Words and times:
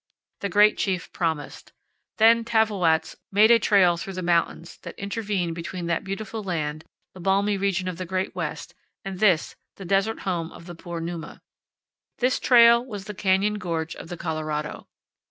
The 0.39 0.49
great 0.49 0.79
chief 0.79 1.11
promised. 1.13 1.73
Then 2.17 2.43
Tavwoats 2.43 3.17
made 3.31 3.51
a 3.51 3.59
trail 3.59 3.97
through 3.97 4.13
the 4.17 4.23
mountains 4.23 4.77
that 4.79 4.97
intervene 4.97 5.53
between 5.53 5.85
that 5.85 6.03
beautiful 6.03 6.41
land, 6.41 6.85
the 7.13 7.19
balmy 7.19 7.55
region 7.55 7.87
of 7.87 7.97
the 7.97 8.05
great 8.07 8.33
west, 8.33 8.73
and 9.05 9.19
this, 9.19 9.55
the 9.75 9.85
desert 9.85 10.21
home 10.21 10.51
of 10.53 10.65
the 10.65 10.73
poor 10.73 11.01
Numa. 11.01 11.43
This 12.17 12.39
trail 12.39 12.83
was 12.83 13.05
the 13.05 13.13
canyon 13.13 13.59
gorge 13.59 13.95
of 13.95 14.07
the 14.09 14.17
Colorado. 14.17 14.87